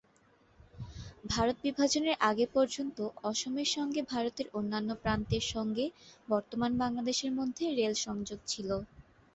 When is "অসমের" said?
3.23-3.69